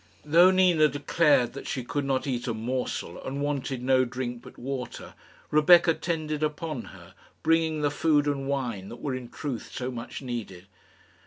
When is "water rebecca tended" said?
4.57-6.41